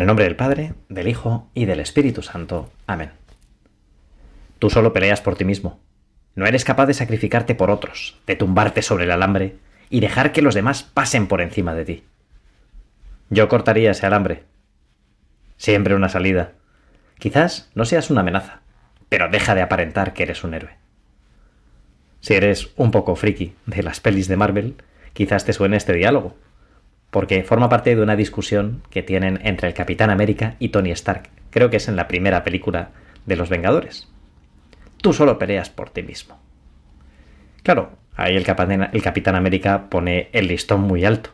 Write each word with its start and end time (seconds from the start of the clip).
En 0.00 0.04
el 0.04 0.06
nombre 0.06 0.24
del 0.24 0.34
Padre, 0.34 0.72
del 0.88 1.08
Hijo 1.08 1.50
y 1.52 1.66
del 1.66 1.78
Espíritu 1.78 2.22
Santo. 2.22 2.72
Amén. 2.86 3.10
Tú 4.58 4.70
solo 4.70 4.94
peleas 4.94 5.20
por 5.20 5.36
ti 5.36 5.44
mismo. 5.44 5.78
No 6.34 6.46
eres 6.46 6.64
capaz 6.64 6.86
de 6.86 6.94
sacrificarte 6.94 7.54
por 7.54 7.70
otros, 7.70 8.18
de 8.26 8.34
tumbarte 8.34 8.80
sobre 8.80 9.04
el 9.04 9.10
alambre 9.10 9.58
y 9.90 10.00
dejar 10.00 10.32
que 10.32 10.40
los 10.40 10.54
demás 10.54 10.82
pasen 10.84 11.26
por 11.26 11.42
encima 11.42 11.74
de 11.74 11.84
ti. 11.84 12.04
Yo 13.28 13.46
cortaría 13.50 13.90
ese 13.90 14.06
alambre. 14.06 14.44
Siempre 15.58 15.94
una 15.94 16.08
salida. 16.08 16.52
Quizás 17.18 17.70
no 17.74 17.84
seas 17.84 18.08
una 18.08 18.22
amenaza, 18.22 18.62
pero 19.10 19.28
deja 19.28 19.54
de 19.54 19.60
aparentar 19.60 20.14
que 20.14 20.22
eres 20.22 20.44
un 20.44 20.54
héroe. 20.54 20.78
Si 22.20 22.32
eres 22.32 22.70
un 22.76 22.90
poco 22.90 23.16
friki 23.16 23.54
de 23.66 23.82
las 23.82 24.00
pelis 24.00 24.28
de 24.28 24.38
Marvel, 24.38 24.76
quizás 25.12 25.44
te 25.44 25.52
suene 25.52 25.76
este 25.76 25.92
diálogo, 25.92 26.38
porque 27.10 27.42
forma 27.42 27.68
parte 27.68 27.94
de 27.94 28.02
una 28.02 28.16
discusión 28.16 28.82
que 28.90 29.02
tienen 29.02 29.40
entre 29.42 29.68
el 29.68 29.74
Capitán 29.74 30.10
América 30.10 30.56
y 30.58 30.68
Tony 30.68 30.90
Stark. 30.92 31.28
Creo 31.50 31.70
que 31.70 31.78
es 31.78 31.88
en 31.88 31.96
la 31.96 32.08
primera 32.08 32.44
película 32.44 32.90
de 33.26 33.36
Los 33.36 33.48
Vengadores. 33.48 34.08
Tú 34.98 35.12
solo 35.12 35.38
peleas 35.38 35.70
por 35.70 35.90
ti 35.90 36.02
mismo. 36.02 36.38
Claro, 37.62 37.90
ahí 38.16 38.36
el 38.36 38.44
Capitán, 38.44 39.34
América 39.34 39.90
pone 39.90 40.28
el 40.32 40.46
listón 40.46 40.82
muy 40.82 41.04
alto. 41.04 41.30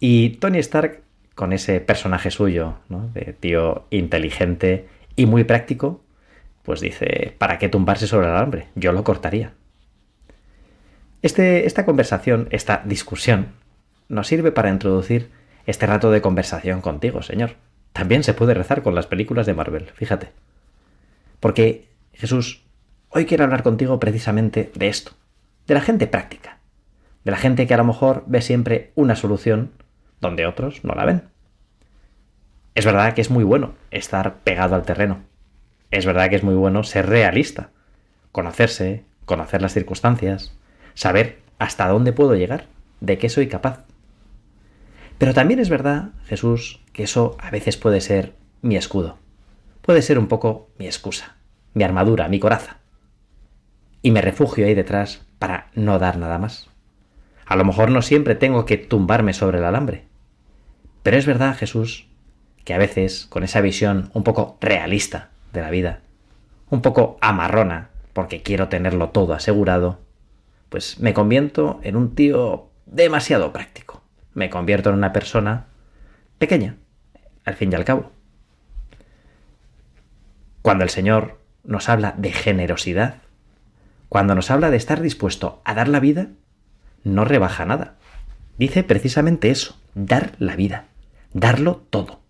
Y 0.00 0.30
Tony 0.30 0.58
Stark, 0.58 1.02
con 1.34 1.52
ese 1.52 1.80
personaje 1.80 2.30
suyo, 2.30 2.78
¿no? 2.88 3.08
de 3.14 3.32
tío 3.38 3.86
inteligente 3.90 4.88
y 5.16 5.26
muy 5.26 5.44
práctico, 5.44 6.02
pues 6.62 6.80
dice, 6.80 7.34
¿para 7.38 7.58
qué 7.58 7.68
tumbarse 7.68 8.06
sobre 8.06 8.26
el 8.26 8.32
alambre? 8.32 8.66
Yo 8.74 8.92
lo 8.92 9.04
cortaría. 9.04 9.52
Este, 11.22 11.66
esta 11.66 11.84
conversación, 11.84 12.48
esta 12.50 12.82
discusión, 12.84 13.48
nos 14.08 14.26
sirve 14.26 14.52
para 14.52 14.70
introducir 14.70 15.30
este 15.66 15.86
rato 15.86 16.10
de 16.10 16.20
conversación 16.20 16.80
contigo, 16.80 17.22
Señor. 17.22 17.56
También 17.92 18.22
se 18.22 18.34
puede 18.34 18.54
rezar 18.54 18.82
con 18.82 18.94
las 18.94 19.06
películas 19.06 19.46
de 19.46 19.54
Marvel, 19.54 19.86
fíjate. 19.94 20.30
Porque, 21.40 21.88
Jesús, 22.12 22.64
hoy 23.10 23.26
quiero 23.26 23.44
hablar 23.44 23.62
contigo 23.62 24.00
precisamente 24.00 24.72
de 24.74 24.88
esto, 24.88 25.12
de 25.66 25.74
la 25.74 25.80
gente 25.80 26.06
práctica, 26.06 26.58
de 27.24 27.30
la 27.30 27.36
gente 27.36 27.66
que 27.66 27.74
a 27.74 27.78
lo 27.78 27.84
mejor 27.84 28.24
ve 28.26 28.40
siempre 28.40 28.92
una 28.94 29.14
solución 29.14 29.72
donde 30.20 30.46
otros 30.46 30.84
no 30.84 30.94
la 30.94 31.04
ven. 31.04 31.24
Es 32.74 32.86
verdad 32.86 33.12
que 33.14 33.20
es 33.20 33.30
muy 33.30 33.44
bueno 33.44 33.74
estar 33.90 34.36
pegado 34.38 34.74
al 34.74 34.84
terreno. 34.84 35.24
Es 35.90 36.06
verdad 36.06 36.28
que 36.28 36.36
es 36.36 36.44
muy 36.44 36.54
bueno 36.54 36.84
ser 36.84 37.08
realista, 37.08 37.70
conocerse, 38.30 39.04
conocer 39.24 39.62
las 39.62 39.74
circunstancias, 39.74 40.56
saber 40.94 41.40
hasta 41.58 41.88
dónde 41.88 42.12
puedo 42.12 42.34
llegar, 42.34 42.66
de 43.00 43.18
qué 43.18 43.28
soy 43.28 43.48
capaz. 43.48 43.87
Pero 45.18 45.34
también 45.34 45.58
es 45.58 45.68
verdad, 45.68 46.10
Jesús, 46.26 46.80
que 46.92 47.02
eso 47.02 47.36
a 47.40 47.50
veces 47.50 47.76
puede 47.76 48.00
ser 48.00 48.34
mi 48.62 48.76
escudo. 48.76 49.18
Puede 49.82 50.02
ser 50.02 50.18
un 50.18 50.28
poco 50.28 50.68
mi 50.78 50.86
excusa, 50.86 51.36
mi 51.74 51.82
armadura, 51.82 52.28
mi 52.28 52.38
coraza. 52.38 52.78
Y 54.00 54.12
me 54.12 54.22
refugio 54.22 54.64
ahí 54.66 54.74
detrás 54.74 55.26
para 55.40 55.70
no 55.74 55.98
dar 55.98 56.18
nada 56.18 56.38
más. 56.38 56.68
A 57.46 57.56
lo 57.56 57.64
mejor 57.64 57.90
no 57.90 58.00
siempre 58.00 58.36
tengo 58.36 58.64
que 58.64 58.76
tumbarme 58.76 59.32
sobre 59.32 59.58
el 59.58 59.64
alambre. 59.64 60.04
Pero 61.02 61.16
es 61.16 61.26
verdad, 61.26 61.56
Jesús, 61.56 62.06
que 62.64 62.74
a 62.74 62.78
veces, 62.78 63.26
con 63.28 63.42
esa 63.42 63.60
visión 63.60 64.10
un 64.14 64.22
poco 64.22 64.56
realista 64.60 65.30
de 65.52 65.62
la 65.62 65.70
vida, 65.70 66.00
un 66.70 66.80
poco 66.80 67.18
amarrona, 67.20 67.90
porque 68.12 68.42
quiero 68.42 68.68
tenerlo 68.68 69.08
todo 69.08 69.34
asegurado, 69.34 69.98
pues 70.68 71.00
me 71.00 71.14
convierto 71.14 71.80
en 71.82 71.96
un 71.96 72.14
tío 72.14 72.68
demasiado 72.86 73.52
práctico 73.52 73.87
me 74.38 74.50
convierto 74.50 74.90
en 74.90 74.94
una 74.94 75.12
persona 75.12 75.66
pequeña, 76.38 76.76
al 77.44 77.54
fin 77.54 77.72
y 77.72 77.74
al 77.74 77.84
cabo. 77.84 78.12
Cuando 80.62 80.84
el 80.84 80.90
Señor 80.90 81.40
nos 81.64 81.88
habla 81.88 82.14
de 82.16 82.30
generosidad, 82.30 83.16
cuando 84.08 84.36
nos 84.36 84.52
habla 84.52 84.70
de 84.70 84.76
estar 84.76 85.00
dispuesto 85.02 85.60
a 85.64 85.74
dar 85.74 85.88
la 85.88 85.98
vida, 85.98 86.28
no 87.02 87.24
rebaja 87.24 87.66
nada. 87.66 87.96
Dice 88.58 88.84
precisamente 88.84 89.50
eso, 89.50 89.76
dar 89.94 90.32
la 90.38 90.54
vida, 90.54 90.86
darlo 91.32 91.84
todo, 91.90 92.20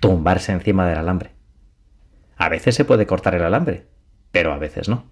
tumbarse 0.00 0.50
encima 0.50 0.88
del 0.88 0.98
alambre. 0.98 1.30
A 2.36 2.48
veces 2.48 2.74
se 2.74 2.84
puede 2.84 3.06
cortar 3.06 3.36
el 3.36 3.44
alambre, 3.44 3.86
pero 4.32 4.52
a 4.52 4.58
veces 4.58 4.88
no. 4.88 5.04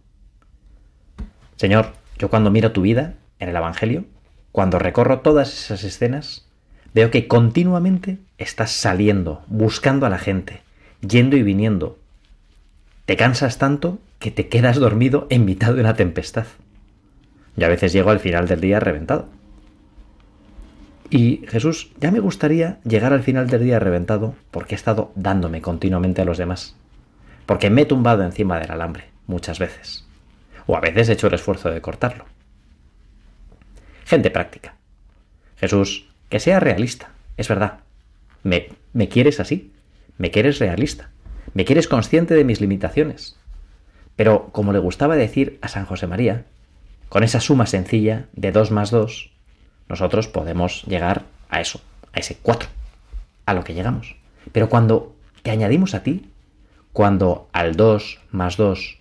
Señor, 1.55 1.93
yo 2.19 2.31
cuando 2.31 2.51
miro 2.51 2.73
tu 2.73 2.83
vida 2.83 3.15
en 3.39 3.49
el 3.49 3.57
Evangelio, 3.57 4.07
cuando 4.57 4.79
recorro 4.79 5.21
todas 5.21 5.53
esas 5.53 5.85
escenas, 5.85 6.47
veo 6.95 7.11
que 7.11 7.29
continuamente 7.29 8.17
estás 8.39 8.71
saliendo, 8.71 9.43
buscando 9.49 10.07
a 10.07 10.09
la 10.09 10.17
gente, 10.17 10.63
yendo 11.07 11.37
y 11.37 11.43
viniendo. 11.43 11.99
Te 13.05 13.19
cansas 13.19 13.59
tanto 13.59 13.99
que 14.19 14.31
te 14.31 14.49
quedas 14.49 14.77
dormido 14.79 15.27
en 15.29 15.45
mitad 15.45 15.75
de 15.75 15.83
una 15.83 15.93
tempestad. 15.93 16.47
Y 17.55 17.65
a 17.65 17.69
veces 17.69 17.93
llego 17.93 18.09
al 18.09 18.19
final 18.19 18.49
del 18.49 18.63
día 18.63 18.81
reventado. 18.81 19.29
Y 21.11 21.43
Jesús, 21.49 21.91
ya 22.01 22.11
me 22.11 22.21
gustaría 22.21 22.79
llegar 22.83 23.13
al 23.13 23.23
final 23.23 23.49
del 23.49 23.63
día 23.63 23.79
reventado 23.79 24.37
porque 24.51 24.75
he 24.75 24.79
estado 24.79 25.13
dándome 25.17 25.61
continuamente 25.61 26.23
a 26.23 26.25
los 26.25 26.39
demás. 26.39 26.77
Porque 27.45 27.69
me 27.69 27.83
he 27.83 27.85
tumbado 27.85 28.25
encima 28.25 28.59
del 28.59 28.71
alambre 28.71 29.05
muchas 29.27 29.59
veces. 29.59 30.07
O 30.65 30.79
a 30.79 30.81
veces 30.81 31.11
he 31.11 31.13
hecho 31.13 31.27
el 31.27 31.35
esfuerzo 31.35 31.69
de 31.69 31.83
cortarlo 31.83 32.25
gente 34.07 34.31
práctica. 34.31 34.77
Jesús, 35.57 36.09
que 36.31 36.41
sea 36.41 36.61
realista, 36.61 37.11
es 37.37 37.49
verdad. 37.49 37.81
Me, 38.45 38.69
me 38.93 39.09
quieres 39.09 39.41
así, 39.41 39.73
me 40.17 40.31
quieres 40.31 40.61
realista, 40.61 41.11
me 41.53 41.65
quieres 41.65 41.89
consciente 41.89 42.35
de 42.35 42.45
mis 42.45 42.61
limitaciones. 42.61 43.37
Pero, 44.15 44.49
como 44.53 44.73
le 44.73 44.79
gustaba 44.79 45.17
decir 45.17 45.59
a 45.61 45.69
San 45.69 45.85
José 45.85 46.07
María, 46.07 46.45
con 47.09 47.25
esa 47.25 47.41
suma 47.41 47.67
sencilla 47.67 48.27
de 48.33 48.53
2 48.53 48.71
más 48.71 48.91
2, 48.91 49.33
nosotros 49.89 50.29
podemos 50.29 50.85
llegar 50.85 51.25
a 51.51 51.61
eso, 51.61 51.81
a 52.13 52.21
ese 52.21 52.37
4, 52.41 52.69
a 53.45 53.55
lo 53.55 53.65
que 53.65 53.75
llegamos. 53.75 54.17
Pero 54.53 54.69
cuando 54.69 55.15
te 55.43 55.51
añadimos 55.51 55.95
a 55.95 56.03
ti, 56.03 56.31
cuando 56.93 57.49
al 57.53 57.77
2 57.77 58.21
más 58.31 58.57
2 58.57 58.99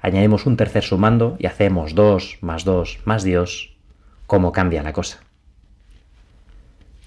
añadimos 0.00 0.46
un 0.46 0.56
tercer 0.56 0.84
sumando 0.84 1.36
y 1.40 1.46
hacemos 1.46 1.94
2 1.94 2.38
más 2.40 2.64
2 2.64 3.00
más 3.04 3.24
Dios, 3.24 3.77
cómo 4.28 4.52
cambia 4.52 4.82
la 4.84 4.92
cosa. 4.92 5.20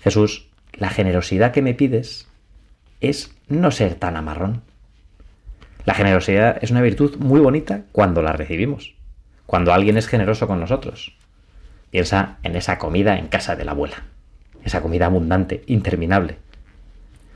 Jesús, 0.02 0.50
la 0.74 0.90
generosidad 0.90 1.52
que 1.52 1.62
me 1.62 1.76
pides 1.76 2.28
es 3.00 3.32
no 3.48 3.70
ser 3.70 3.94
tan 3.96 4.18
amarrón. 4.18 4.64
La 5.86 5.94
generosidad 5.94 6.58
es 6.62 6.72
una 6.72 6.82
virtud 6.82 7.18
muy 7.18 7.40
bonita 7.40 7.84
cuando 7.92 8.24
la 8.24 8.34
recibimos, 8.34 8.96
cuando 9.46 9.72
alguien 9.72 9.98
es 9.98 10.08
generoso 10.08 10.48
con 10.48 10.60
nosotros. 10.60 11.16
Piensa 11.92 12.40
en 12.42 12.56
esa 12.56 12.80
comida 12.80 13.20
en 13.20 13.28
casa 13.28 13.56
de 13.56 13.66
la 13.66 13.74
abuela, 13.74 14.04
esa 14.66 14.82
comida 14.82 15.06
abundante, 15.06 15.64
interminable. 15.68 16.38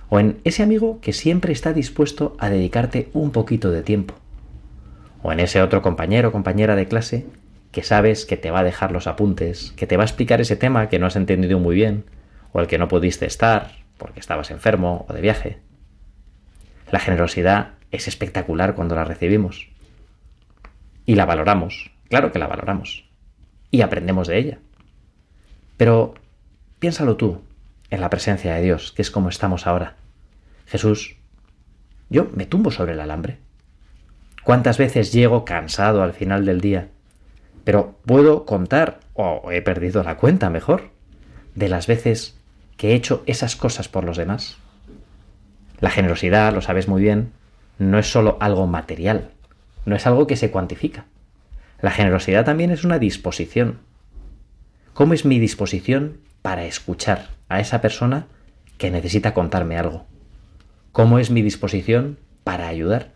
O 0.10 0.20
en 0.20 0.40
ese 0.46 0.64
amigo 0.64 1.00
que 1.00 1.14
siempre 1.14 1.54
está 1.54 1.74
dispuesto 1.74 2.36
a 2.40 2.50
dedicarte 2.50 3.10
un 3.14 3.30
poquito 3.32 3.70
de 3.70 3.84
tiempo. 3.84 4.16
O 5.22 5.32
en 5.32 5.40
ese 5.40 5.62
otro 5.62 5.84
compañero 5.84 6.30
o 6.30 6.32
compañera 6.32 6.76
de 6.76 6.88
clase 6.88 7.28
que 7.76 7.84
sabes 7.84 8.26
que 8.26 8.38
te 8.38 8.52
va 8.52 8.60
a 8.60 8.64
dejar 8.64 8.94
los 8.94 9.06
apuntes, 9.06 9.74
que 9.76 9.86
te 9.86 9.98
va 9.98 10.04
a 10.04 10.06
explicar 10.06 10.40
ese 10.40 10.56
tema 10.56 10.88
que 10.88 10.98
no 10.98 11.08
has 11.08 11.18
entendido 11.18 11.60
muy 11.60 11.76
bien, 11.76 12.06
o 12.54 12.62
el 12.62 12.68
que 12.68 12.78
no 12.78 12.88
pudiste 12.88 13.26
estar 13.26 13.74
porque 13.98 14.22
estabas 14.22 14.50
enfermo 14.50 15.06
o 15.10 15.14
de 15.14 15.20
viaje. 15.20 15.58
La 16.90 17.00
generosidad 17.00 17.74
es 17.92 18.08
espectacular 18.08 18.76
cuando 18.76 18.96
la 18.96 19.04
recibimos. 19.04 19.68
Y 21.06 21.16
la 21.16 21.26
valoramos, 21.26 21.92
claro 22.08 22.32
que 22.32 22.40
la 22.40 22.48
valoramos. 22.48 23.10
Y 23.72 23.82
aprendemos 23.82 24.30
de 24.30 24.38
ella. 24.38 24.60
Pero 25.76 26.14
piénsalo 26.80 27.18
tú 27.18 27.42
en 27.90 28.00
la 28.00 28.10
presencia 28.10 28.56
de 28.56 28.62
Dios, 28.62 28.94
que 28.94 29.02
es 29.02 29.12
como 29.12 29.28
estamos 29.28 29.68
ahora. 29.68 29.98
Jesús, 30.66 31.18
yo 32.10 32.30
me 32.34 32.46
tumbo 32.46 32.72
sobre 32.72 32.94
el 32.94 33.02
alambre. 33.02 33.40
¿Cuántas 34.46 34.78
veces 34.78 35.12
llego 35.12 35.44
cansado 35.44 36.04
al 36.04 36.14
final 36.14 36.46
del 36.46 36.62
día 36.62 36.88
pero 37.66 37.98
puedo 38.06 38.46
contar, 38.46 39.02
o 39.14 39.52
he 39.52 39.62
perdido 39.62 40.04
la 40.04 40.16
cuenta 40.16 40.50
mejor, 40.50 40.92
de 41.56 41.68
las 41.68 41.88
veces 41.88 42.38
que 42.78 42.92
he 42.92 42.96
hecho 42.96 43.24
esas 43.26 43.56
cosas 43.56 43.90
por 43.90 44.04
los 44.06 44.18
demás. 44.18 44.58
La 45.80 45.90
generosidad, 45.90 46.54
lo 46.54 46.62
sabes 46.62 46.88
muy 46.88 47.02
bien, 47.02 47.32
no 47.80 47.98
es 47.98 48.10
solo 48.10 48.38
algo 48.40 48.68
material, 48.68 49.32
no 49.86 49.96
es 49.96 50.06
algo 50.06 50.28
que 50.28 50.38
se 50.38 50.52
cuantifica. 50.52 51.06
La 51.82 51.92
generosidad 51.92 52.46
también 52.46 52.72
es 52.72 52.84
una 52.84 53.00
disposición. 53.00 53.80
¿Cómo 54.94 55.14
es 55.14 55.26
mi 55.26 55.40
disposición 55.40 56.20
para 56.42 56.66
escuchar 56.66 57.30
a 57.50 57.60
esa 57.60 57.82
persona 57.82 58.28
que 58.78 58.92
necesita 58.92 59.34
contarme 59.34 59.78
algo? 59.78 60.06
¿Cómo 60.92 61.20
es 61.20 61.32
mi 61.32 61.42
disposición 61.42 62.20
para 62.44 62.68
ayudar? 62.68 63.15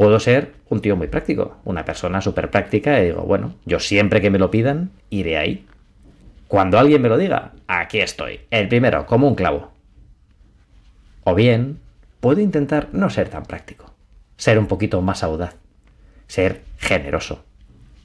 Puedo 0.00 0.18
ser 0.18 0.54
un 0.70 0.80
tío 0.80 0.96
muy 0.96 1.08
práctico, 1.08 1.58
una 1.62 1.84
persona 1.84 2.22
súper 2.22 2.50
práctica 2.50 2.98
y 3.02 3.08
digo, 3.08 3.20
bueno, 3.20 3.56
yo 3.66 3.78
siempre 3.80 4.22
que 4.22 4.30
me 4.30 4.38
lo 4.38 4.50
pidan, 4.50 4.92
iré 5.10 5.36
ahí. 5.36 5.66
Cuando 6.48 6.78
alguien 6.78 7.02
me 7.02 7.10
lo 7.10 7.18
diga, 7.18 7.52
aquí 7.66 8.00
estoy, 8.00 8.40
el 8.50 8.66
primero, 8.68 9.04
como 9.04 9.28
un 9.28 9.34
clavo. 9.34 9.72
O 11.22 11.34
bien, 11.34 11.80
puedo 12.20 12.40
intentar 12.40 12.88
no 12.92 13.10
ser 13.10 13.28
tan 13.28 13.44
práctico, 13.44 13.92
ser 14.38 14.58
un 14.58 14.68
poquito 14.68 15.02
más 15.02 15.22
audaz, 15.22 15.56
ser 16.28 16.62
generoso, 16.78 17.44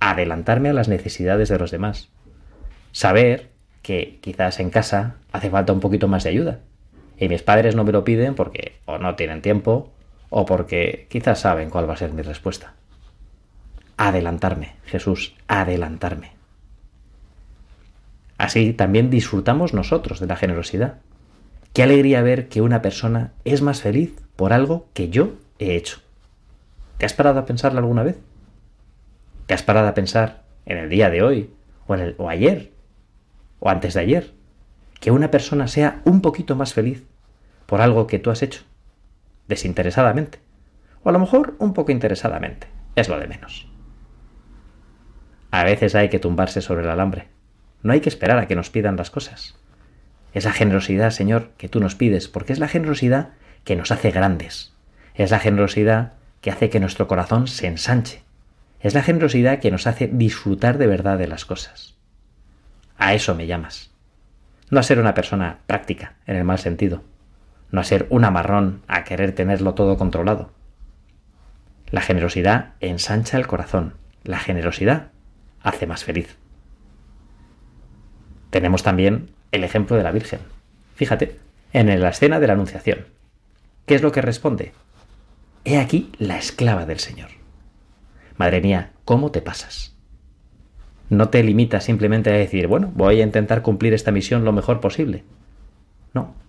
adelantarme 0.01 0.67
a 0.67 0.73
las 0.73 0.89
necesidades 0.89 1.47
de 1.47 1.59
los 1.59 1.71
demás, 1.71 2.09
saber 2.91 3.51
que 3.83 4.19
quizás 4.19 4.59
en 4.59 4.69
casa 4.69 5.15
hace 5.31 5.49
falta 5.49 5.71
un 5.71 5.79
poquito 5.79 6.09
más 6.09 6.25
de 6.25 6.31
ayuda. 6.31 6.59
Y 7.17 7.29
mis 7.29 7.41
padres 7.41 7.73
no 7.73 7.85
me 7.85 7.93
lo 7.93 8.03
piden 8.03 8.35
porque 8.35 8.75
o 8.83 8.97
no 8.97 9.15
tienen 9.15 9.41
tiempo 9.41 9.94
o 10.37 10.45
porque 10.45 11.07
quizás 11.09 11.39
saben 11.39 11.69
cuál 11.69 11.89
va 11.89 11.93
a 11.93 11.97
ser 11.97 12.11
mi 12.11 12.21
respuesta. 12.21 12.73
Adelantarme, 13.95 14.75
Jesús, 14.83 15.33
adelantarme. 15.47 16.33
Así 18.37 18.73
también 18.73 19.09
disfrutamos 19.09 19.73
nosotros 19.73 20.19
de 20.19 20.27
la 20.27 20.35
generosidad. 20.35 20.97
Qué 21.71 21.83
alegría 21.83 22.21
ver 22.21 22.49
que 22.49 22.61
una 22.61 22.81
persona 22.81 23.31
es 23.45 23.61
más 23.61 23.79
feliz 23.79 24.13
por 24.35 24.51
algo 24.51 24.89
que 24.93 25.07
yo 25.07 25.35
he 25.57 25.73
hecho. 25.77 26.01
¿Te 26.97 27.05
has 27.05 27.13
parado 27.13 27.39
a 27.39 27.45
pensarlo 27.45 27.79
alguna 27.79 28.03
vez? 28.03 28.19
¿Te 29.45 29.53
has 29.53 29.63
parado 29.63 29.87
a 29.87 29.93
pensar 29.93 30.43
en 30.65 30.79
el 30.79 30.89
día 30.89 31.09
de 31.09 31.23
hoy 31.23 31.49
o, 31.87 31.95
en 31.95 32.01
el, 32.01 32.15
o 32.17 32.27
ayer 32.27 32.73
o 33.61 33.69
antes 33.69 33.93
de 33.93 34.01
ayer 34.01 34.33
que 34.99 35.11
una 35.11 35.31
persona 35.31 35.69
sea 35.69 36.01
un 36.03 36.19
poquito 36.19 36.57
más 36.57 36.73
feliz 36.73 37.05
por 37.67 37.79
algo 37.79 38.05
que 38.05 38.19
tú 38.19 38.31
has 38.31 38.43
hecho? 38.43 38.63
Desinteresadamente. 39.47 40.39
O 41.03 41.09
a 41.09 41.11
lo 41.11 41.19
mejor 41.19 41.55
un 41.59 41.73
poco 41.73 41.91
interesadamente. 41.91 42.67
Es 42.95 43.09
lo 43.09 43.19
de 43.19 43.27
menos. 43.27 43.67
A 45.51 45.63
veces 45.63 45.95
hay 45.95 46.09
que 46.09 46.19
tumbarse 46.19 46.61
sobre 46.61 46.83
el 46.83 46.89
alambre. 46.89 47.27
No 47.81 47.93
hay 47.93 48.01
que 48.01 48.09
esperar 48.09 48.39
a 48.39 48.47
que 48.47 48.55
nos 48.55 48.69
pidan 48.69 48.97
las 48.97 49.11
cosas. 49.11 49.55
Es 50.33 50.45
la 50.45 50.51
generosidad, 50.51 51.11
Señor, 51.11 51.51
que 51.57 51.69
tú 51.69 51.79
nos 51.79 51.95
pides, 51.95 52.27
porque 52.27 52.51
es 52.51 52.59
la 52.59 52.67
generosidad 52.67 53.29
que 53.63 53.75
nos 53.75 53.91
hace 53.91 54.11
grandes. 54.11 54.73
Es 55.13 55.31
la 55.31 55.39
generosidad 55.39 56.13
que 56.41 56.51
hace 56.51 56.69
que 56.69 56.79
nuestro 56.79 57.07
corazón 57.07 57.47
se 57.47 57.67
ensanche. 57.67 58.23
Es 58.81 58.93
la 58.93 59.01
generosidad 59.01 59.59
que 59.59 59.71
nos 59.71 59.87
hace 59.87 60.09
disfrutar 60.11 60.77
de 60.77 60.87
verdad 60.87 61.17
de 61.17 61.27
las 61.27 61.45
cosas. 61.45 61.95
A 62.97 63.13
eso 63.13 63.33
me 63.35 63.47
llamas. 63.47 63.91
No 64.69 64.79
a 64.79 64.83
ser 64.83 64.99
una 64.99 65.13
persona 65.13 65.59
práctica, 65.67 66.15
en 66.27 66.35
el 66.35 66.43
mal 66.43 66.59
sentido. 66.59 67.03
No 67.75 67.81
a 67.81 67.83
ser 67.83 68.07
un 68.09 68.23
amarrón 68.23 68.83
a 68.87 69.03
querer 69.03 69.33
tenerlo 69.33 69.73
todo 69.73 69.97
controlado. 69.97 70.49
La 71.91 71.99
generosidad 71.99 72.75
ensancha 72.79 73.37
el 73.37 73.47
corazón. 73.47 73.95
La 74.23 74.39
generosidad 74.39 75.11
hace 75.61 75.85
más 75.85 76.05
feliz. 76.05 76.37
Tenemos 78.49 78.81
también 78.81 79.31
el 79.51 79.65
ejemplo 79.65 79.97
de 79.97 80.03
la 80.03 80.13
Virgen. 80.13 80.39
Fíjate, 80.95 81.37
en 81.73 81.99
la 81.99 82.07
escena 82.07 82.39
de 82.39 82.47
la 82.47 82.53
Anunciación. 82.53 83.07
¿Qué 83.85 83.95
es 83.95 84.01
lo 84.01 84.13
que 84.13 84.21
responde? 84.21 84.71
He 85.65 85.77
aquí 85.77 86.13
la 86.17 86.37
esclava 86.37 86.85
del 86.85 86.99
Señor. 86.99 87.31
Madre 88.37 88.61
mía, 88.61 88.93
¿cómo 89.03 89.31
te 89.31 89.41
pasas? 89.41 89.97
No 91.09 91.27
te 91.27 91.43
limitas 91.43 91.83
simplemente 91.83 92.29
a 92.29 92.37
decir, 92.37 92.67
bueno, 92.67 92.93
voy 92.95 93.19
a 93.19 93.25
intentar 93.25 93.61
cumplir 93.61 93.93
esta 93.93 94.13
misión 94.13 94.45
lo 94.45 94.53
mejor 94.53 94.79
posible. 94.79 95.25
No. 96.13 96.44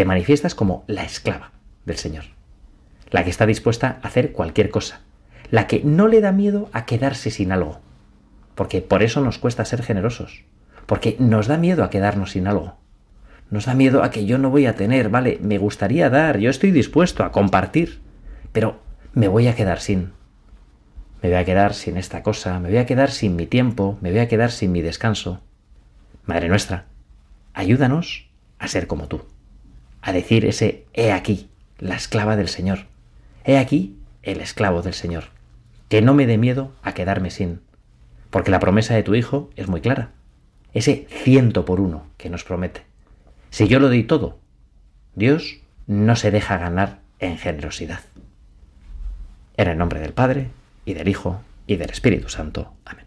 Te 0.00 0.06
manifiestas 0.06 0.54
como 0.54 0.82
la 0.86 1.04
esclava 1.04 1.52
del 1.84 1.98
Señor. 1.98 2.24
La 3.10 3.22
que 3.22 3.28
está 3.28 3.44
dispuesta 3.44 3.98
a 4.00 4.08
hacer 4.08 4.32
cualquier 4.32 4.70
cosa. 4.70 5.02
La 5.50 5.66
que 5.66 5.82
no 5.84 6.08
le 6.08 6.22
da 6.22 6.32
miedo 6.32 6.70
a 6.72 6.86
quedarse 6.86 7.30
sin 7.30 7.52
algo 7.52 7.82
porque 8.60 8.82
por 8.82 9.02
eso 9.02 9.22
nos 9.22 9.38
cuesta 9.38 9.64
ser 9.64 9.82
generosos, 9.82 10.44
porque 10.84 11.16
nos 11.18 11.46
da 11.46 11.56
miedo 11.56 11.82
a 11.82 11.88
quedarnos 11.88 12.32
sin 12.32 12.46
algo. 12.46 12.76
Nos 13.48 13.64
da 13.64 13.74
miedo 13.74 14.02
a 14.02 14.10
que 14.10 14.26
yo 14.26 14.36
no 14.36 14.50
voy 14.50 14.66
a 14.66 14.74
tener, 14.74 15.08
vale, 15.08 15.38
me 15.40 15.56
gustaría 15.56 16.10
dar, 16.10 16.36
yo 16.36 16.50
estoy 16.50 16.70
dispuesto 16.70 17.24
a 17.24 17.32
compartir, 17.32 18.00
pero 18.52 18.80
me 19.14 19.28
voy 19.28 19.48
a 19.48 19.54
quedar 19.54 19.80
sin. 19.80 20.12
Me 21.22 21.30
voy 21.30 21.38
a 21.38 21.44
quedar 21.46 21.72
sin 21.72 21.96
esta 21.96 22.22
cosa, 22.22 22.60
me 22.60 22.68
voy 22.68 22.76
a 22.76 22.84
quedar 22.84 23.10
sin 23.10 23.34
mi 23.34 23.46
tiempo, 23.46 23.96
me 24.02 24.10
voy 24.10 24.20
a 24.20 24.28
quedar 24.28 24.50
sin 24.50 24.72
mi 24.72 24.82
descanso. 24.82 25.40
Madre 26.26 26.50
nuestra, 26.50 26.84
ayúdanos 27.54 28.28
a 28.58 28.68
ser 28.68 28.86
como 28.86 29.08
tú, 29.08 29.22
a 30.02 30.12
decir 30.12 30.44
ese 30.44 30.84
he 30.94 31.12
aquí, 31.12 31.48
la 31.78 31.94
esclava 31.94 32.36
del 32.36 32.48
Señor, 32.48 32.86
he 33.44 33.58
aquí 33.58 33.96
el 34.22 34.40
esclavo 34.40 34.82
del 34.82 34.94
Señor, 34.94 35.24
que 35.88 36.02
no 36.02 36.14
me 36.14 36.26
dé 36.26 36.38
miedo 36.38 36.72
a 36.82 36.92
quedarme 36.94 37.30
sin, 37.30 37.60
porque 38.30 38.50
la 38.50 38.60
promesa 38.60 38.94
de 38.94 39.02
tu 39.02 39.14
Hijo 39.14 39.50
es 39.56 39.68
muy 39.68 39.80
clara. 39.80 40.10
Ese 40.72 41.06
ciento 41.10 41.64
por 41.64 41.80
uno 41.80 42.06
que 42.16 42.30
nos 42.30 42.44
promete. 42.44 42.82
Si 43.50 43.66
yo 43.66 43.80
lo 43.80 43.88
doy 43.88 44.04
todo, 44.04 44.38
Dios 45.14 45.58
no 45.86 46.14
se 46.14 46.30
deja 46.30 46.58
ganar 46.58 47.00
en 47.18 47.38
generosidad. 47.38 48.00
En 49.56 49.68
el 49.68 49.78
nombre 49.78 50.00
del 50.00 50.12
Padre, 50.12 50.48
y 50.84 50.94
del 50.94 51.08
Hijo, 51.08 51.40
y 51.66 51.76
del 51.76 51.90
Espíritu 51.90 52.28
Santo. 52.28 52.72
Amén. 52.84 52.99